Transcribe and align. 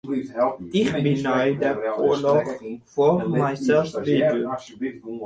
Ik 0.81 0.89
bin 1.03 1.19
nei 1.27 1.49
de 1.61 1.71
oarloch 2.05 2.49
foar 2.93 3.19
mysels 3.37 3.91
begûn. 4.01 4.41